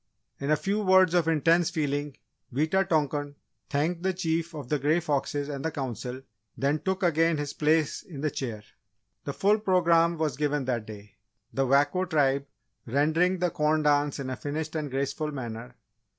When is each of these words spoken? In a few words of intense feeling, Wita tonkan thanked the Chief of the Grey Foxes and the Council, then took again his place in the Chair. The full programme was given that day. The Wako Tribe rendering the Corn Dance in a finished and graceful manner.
In 0.39 0.49
a 0.49 0.55
few 0.55 0.81
words 0.81 1.13
of 1.13 1.27
intense 1.27 1.69
feeling, 1.69 2.17
Wita 2.51 2.83
tonkan 2.89 3.35
thanked 3.69 4.01
the 4.01 4.15
Chief 4.15 4.55
of 4.55 4.67
the 4.67 4.79
Grey 4.79 4.99
Foxes 4.99 5.47
and 5.47 5.63
the 5.63 5.69
Council, 5.69 6.23
then 6.57 6.79
took 6.79 7.03
again 7.03 7.37
his 7.37 7.53
place 7.53 8.01
in 8.01 8.21
the 8.21 8.31
Chair. 8.31 8.63
The 9.25 9.33
full 9.33 9.59
programme 9.59 10.17
was 10.17 10.37
given 10.37 10.65
that 10.65 10.87
day. 10.87 11.17
The 11.53 11.67
Wako 11.67 12.05
Tribe 12.05 12.47
rendering 12.87 13.37
the 13.37 13.51
Corn 13.51 13.83
Dance 13.83 14.17
in 14.17 14.31
a 14.31 14.35
finished 14.35 14.75
and 14.75 14.89
graceful 14.89 15.31
manner. 15.31 15.75